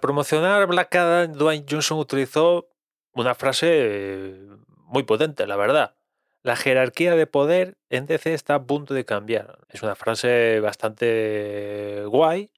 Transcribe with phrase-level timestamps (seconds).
[0.00, 2.68] Promocionar Black Adam, Dwayne Johnson utilizó
[3.12, 4.40] una frase
[4.86, 5.94] muy potente, la verdad.
[6.42, 9.58] La jerarquía de poder en DC está a punto de cambiar.
[9.68, 12.50] Es una frase bastante guay.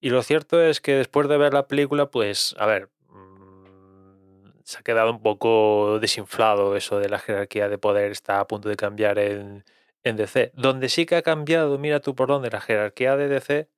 [0.00, 4.78] Y lo cierto es que después de ver la película, pues, a ver, mm, se
[4.78, 8.76] ha quedado un poco desinflado eso de la jerarquía de poder está a punto de
[8.76, 9.64] cambiar en,
[10.04, 10.52] en DC.
[10.54, 13.68] Donde sí que ha cambiado, mira tú por dónde, la jerarquía de DC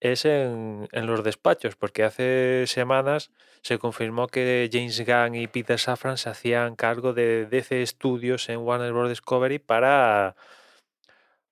[0.00, 3.30] es en, los despachos, porque hace semanas
[3.62, 8.58] se confirmó que James Gunn y Peter Safran se hacían cargo de DC Studios en
[8.60, 9.10] Warner Bros.
[9.10, 10.36] Discovery para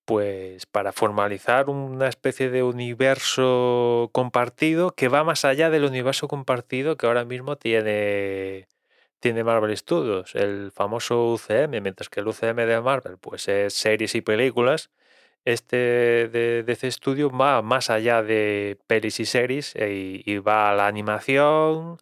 [0.06, 6.96] pues para formalizar una especie de universo compartido que va más allá del universo compartido
[6.96, 8.68] que ahora mismo tiene
[9.20, 14.14] tiene Marvel Studios, el famoso UCM, mientras que el UCM de Marvel pues es series
[14.14, 14.90] y películas
[15.52, 20.74] este de DC Studio va más allá de pelis y series eh, y, va a
[20.74, 21.96] la animación,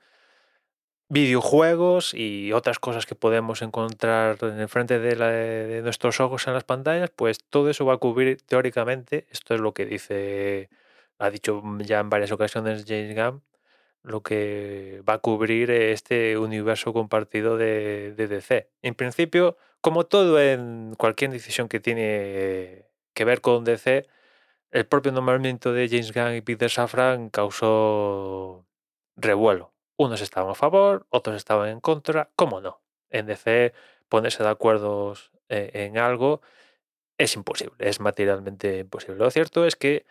[1.09, 6.65] videojuegos y otras cosas que podemos encontrar en frente de, de, nuestros ojos en las
[6.65, 10.69] pantallas, pues todo eso va a cubrir teóricamente, esto es lo que dice,
[11.19, 13.43] ha dicho ya en varias ocasiones James Gunn,
[14.03, 18.71] lo que va a cubrir este universo compartido de, de DC.
[18.83, 22.86] En principio, como todo en cualquier decisión que tiene
[23.17, 24.06] que ver con DC,
[24.70, 28.67] el propio nombramiento de James Gunn y Peter Safran causó
[29.17, 29.72] revuelo.
[29.97, 32.31] Unos estaban a favor, otros estaban en contra.
[32.37, 32.83] ¿Cómo no?
[33.11, 33.72] En DC
[34.09, 35.14] ponerse de acuerdo
[35.48, 36.42] eh, en algo
[37.19, 39.17] es imposible, es materialmente imposible.
[39.17, 40.05] Lo cierto es que,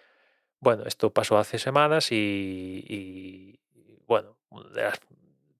[0.59, 3.59] bueno, esto pasó hace semanas y, y
[4.07, 4.37] bueno,
[4.73, 4.99] de las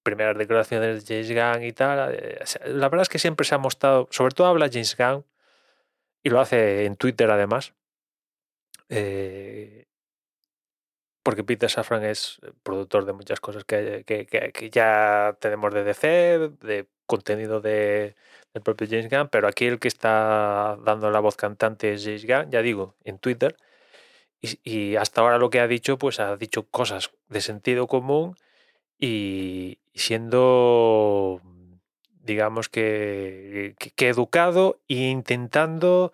[0.01, 3.59] primeras declaraciones de James Gunn y tal, eh, la verdad es que siempre se ha
[3.59, 5.23] mostrado, sobre todo habla James Gunn,
[6.25, 7.75] y lo hace en Twitter además.
[8.89, 9.85] Eh,
[11.23, 16.87] porque Peter Safran es productor de muchas cosas que, que, ya tenemos de DC, de
[17.05, 18.15] contenido de,
[18.53, 22.25] del propio James Gunn, pero aquí el que está dando la voz cantante es James
[22.25, 23.55] Gunn, ya digo, en Twitter.
[24.41, 28.35] Y, hasta ahora lo que ha dicho, pues ha dicho cosas de sentido común
[28.99, 31.41] y siendo
[32.25, 36.11] digamos que, educado e intentando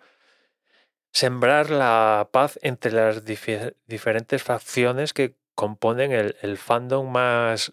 [1.12, 7.72] sembrar la paz entre las diferentes facciones que componen el, fandom más,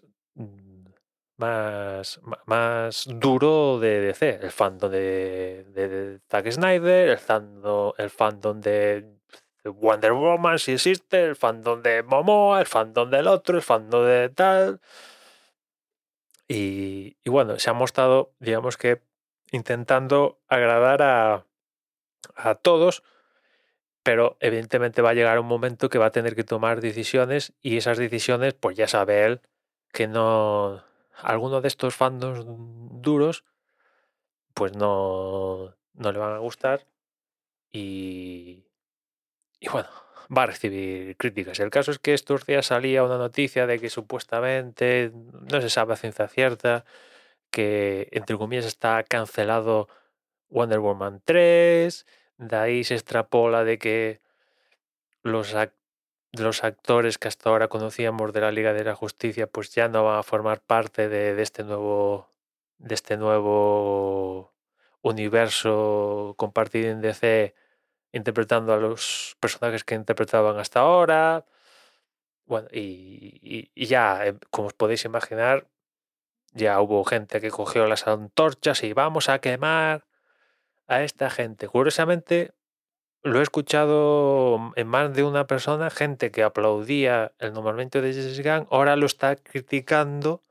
[1.36, 4.40] más, más duro de DC.
[4.42, 9.04] El fandom de, de, Zack Snyder, el fandom, el fandom de
[9.64, 14.28] Wonder Woman, si existe, el fandom de Momoa, el fandom del otro, el fandom de
[14.30, 14.80] tal.
[16.52, 19.02] Y, y, bueno, se ha mostrado, digamos que,
[19.52, 21.46] intentando agradar a,
[22.34, 23.02] a todos,
[24.02, 27.76] pero evidentemente va a llegar un momento que va a tener que tomar decisiones y
[27.76, 29.40] esas decisiones, pues ya sabe él
[29.92, 30.84] que no.
[31.22, 33.44] Alguno de estos fandoms duros,
[34.54, 36.86] pues no, no le van a gustar
[37.72, 38.66] y.
[39.60, 39.88] Y bueno,
[40.36, 41.60] va a recibir críticas.
[41.60, 45.12] El caso es que estos días salía una noticia de que supuestamente,
[45.50, 46.84] no se sabe a ciencia cierta,
[47.50, 49.88] que entre comillas está cancelado
[50.50, 52.06] Wonder Woman 3,
[52.38, 54.20] de ahí se extrapola de que
[55.22, 55.54] los,
[56.32, 60.04] los actores que hasta ahora conocíamos de la Liga de la Justicia pues ya no
[60.04, 62.28] van a formar parte de, de este nuevo
[62.78, 64.52] de este nuevo
[65.02, 67.54] universo compartido en DC
[68.12, 71.44] interpretando a los personajes que interpretaban hasta ahora.
[72.46, 75.68] Bueno, y, ya, eh, como os podéis imaginar,
[76.52, 80.06] ya hubo gente que cogió las antorchas y vamos a quemar
[80.88, 81.68] a esta gente.
[81.68, 82.52] Curiosamente,
[83.22, 88.42] lo he escuchado en más de una persona, gente que aplaudía el nombramiento de James
[88.42, 90.42] Gunn, ahora lo está criticando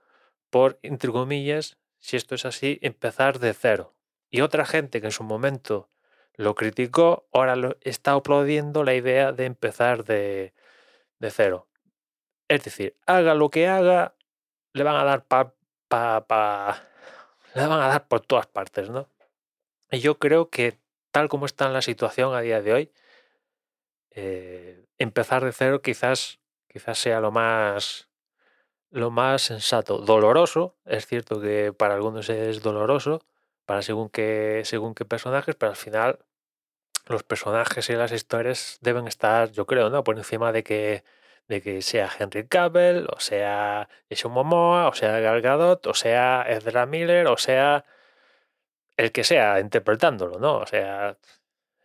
[0.50, 3.95] por, entre comillas, si esto es así, empezar de cero.
[4.30, 5.89] Y otra gente que en su momento
[6.39, 10.53] lo criticó, ahora lo está aplaudiendo la idea de empezar de,
[11.19, 11.68] de cero.
[12.47, 14.15] Es decir, haga lo que haga,
[14.71, 15.53] le van a dar pa,
[15.89, 16.81] pa, pa,
[17.56, 19.09] le van a dar por todas partes, ¿no?
[19.91, 20.80] Y yo creo que
[21.12, 22.94] tal como está la situación a día de hoy,
[24.12, 26.39] eh, empezar de cero quizás,
[26.69, 28.07] quizás sea lo más
[28.91, 29.97] lo más sensato.
[29.97, 33.25] Doloroso, es cierto que para algunos es doloroso,
[33.65, 36.19] para según qué, según qué personajes, pero al final
[37.07, 40.04] los personajes y las historias deben estar, yo creo, ¿no?
[40.04, 41.04] Por encima de que,
[41.48, 46.46] de que sea Henry Cavill, o sea Jason Momoa, o sea Gal Gadot, o sea
[46.48, 47.86] Ezra Miller, o sea
[48.98, 50.57] el que sea interpretándolo, ¿no?
[50.57, 51.18] O sea,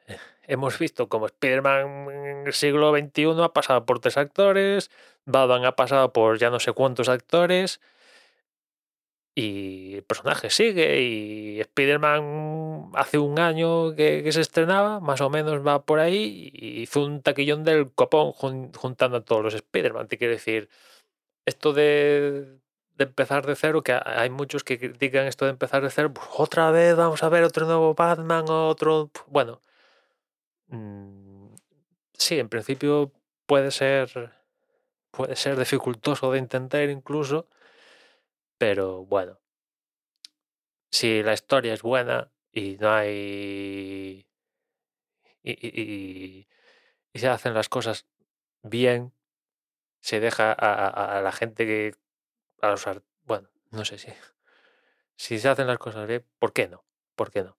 [0.43, 4.90] hemos visto como Spider-Man en el siglo XXI ha pasado por tres actores,
[5.25, 7.81] Batman ha pasado por ya no sé cuántos actores,
[9.34, 15.66] y el personaje sigue, y Spider-Man hace un año que, se estrenaba, más o menos
[15.66, 20.08] va por ahí, y hizo un taquillón del copón juntando a todos los Spider-Man.
[20.08, 20.69] Te quiero decir,
[21.46, 22.58] esto de,
[22.98, 26.70] empezar de cero, que hay muchos que critican esto de empezar de cero, pues otra
[26.70, 29.10] vez vamos a ver otro nuevo Batman, otro...
[29.28, 29.60] Bueno,
[30.69, 31.54] mm,
[32.14, 33.12] sí, en principio
[33.46, 34.32] puede ser,
[35.10, 37.48] puede ser dificultoso de intentar incluso,
[38.58, 39.40] pero bueno,
[40.90, 44.26] si la historia es buena y no hay...
[45.42, 46.48] Y,
[47.14, 48.06] se hacen las cosas
[48.62, 49.12] bien,
[50.00, 51.94] se deja a, la gente que...
[52.60, 52.84] A los,
[53.24, 54.08] bueno, no sé si...
[55.16, 56.84] Si se hacen las cosas bien, ¿por qué no?
[57.14, 57.56] ¿Por qué no?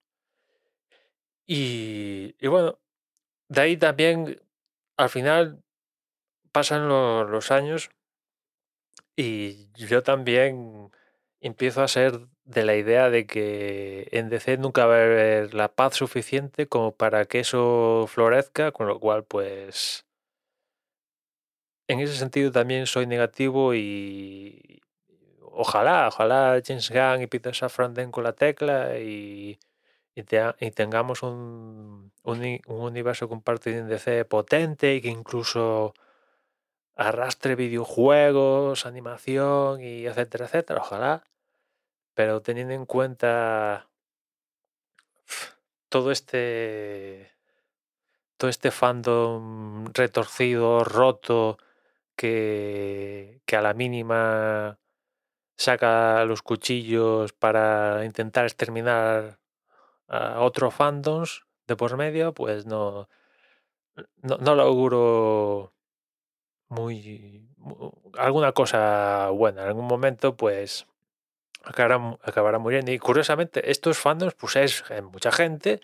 [1.45, 2.79] Y, y bueno,
[3.47, 4.41] de ahí también,
[4.97, 5.63] al final,
[6.51, 7.91] pasan los años
[9.15, 10.91] y yo también
[11.41, 15.73] empiezo a ser de la idea de que en DC nunca va a haber la
[15.73, 20.05] paz suficiente como para que eso florezca, con lo cual pues
[21.87, 24.81] en ese sentido también soy negativo y
[25.41, 29.59] ojalá, ojalá James Gunn y Peter Safran den con la tecla y,
[30.15, 35.93] y, tengamos un, un, un universo compartido en DC potente y que incluso
[36.95, 41.23] arrastre videojuegos, animación y etcétera, etcétera, ojalá.
[42.13, 43.89] Pero teniendo en cuenta
[45.89, 47.31] todo este
[48.37, 51.57] todo este fandom retorcido, roto,
[52.15, 54.79] que, que a la mínima
[55.57, 59.39] saca los cuchillos para intentar exterminar
[60.07, 63.09] a otros fandoms de por medio, pues no,
[64.21, 65.74] no, no lo auguro
[66.69, 67.47] muy,
[68.17, 69.63] alguna cosa buena.
[69.63, 70.87] En algún momento, pues
[71.63, 72.91] acabará, acabará muriendo.
[72.91, 75.81] Y curiosamente, estos fandoms, pues es eh, mucha gente,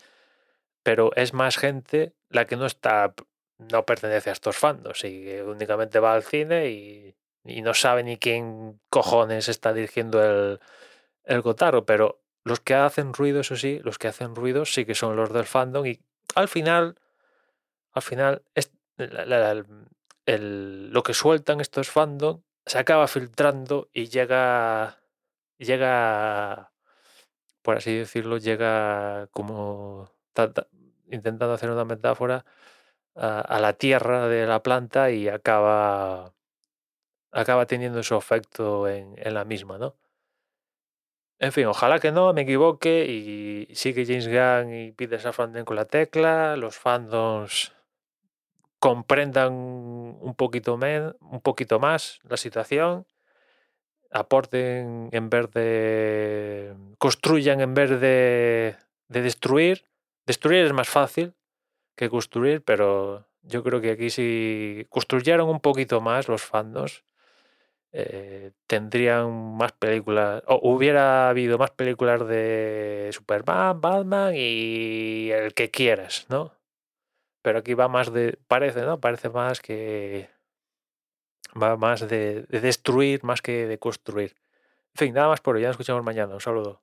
[0.84, 3.14] pero es más gente la que no está,
[3.58, 8.80] no pertenece a estos fandoms y únicamente va al cine y, no sabe ni quién
[8.90, 10.60] cojones está dirigiendo el,
[11.24, 14.94] el Gotaro, pero los que hacen ruido, eso sí, los que hacen ruido sí que
[14.94, 16.00] son los del fandom y
[16.36, 17.00] al final,
[17.94, 18.44] al final,
[20.40, 25.00] lo que sueltan estos fandom se acaba filtrando y llega,
[25.58, 26.72] llega,
[27.62, 30.12] por así decirlo, llega como
[31.10, 32.46] intentando hacer una metáfora
[33.16, 36.34] a, la tierra de la planta y acaba,
[37.32, 39.96] acaba teniendo su efecto en, la misma, ¿no?
[41.40, 45.66] En fin, ojalá que no, me equivoque y sí que James Gunn y Peter Safran
[45.66, 47.74] con la tecla, los fandoms
[48.82, 53.06] comprendan un poquito, un poquito más la situación,
[54.10, 56.74] aporten en vez de...
[56.98, 58.76] construyan en vez de,
[59.08, 59.86] de destruir.
[60.26, 61.36] Destruir es más fácil
[61.96, 67.04] que construir, pero yo creo que aquí si construyeron un poquito más los fandoms,
[67.92, 75.70] eh, tendrían más películas, o hubiera habido más películas de Superman, Batman y el que
[75.70, 76.52] quieras, ¿no?
[77.42, 78.38] Pero aquí va más de.
[78.48, 79.00] Parece, ¿no?
[79.00, 80.30] Parece más que.
[81.62, 84.36] Va más de, de destruir más que de construir.
[84.94, 85.62] En fin, nada más por hoy.
[85.62, 86.34] Ya nos escuchamos mañana.
[86.34, 86.82] Un saludo.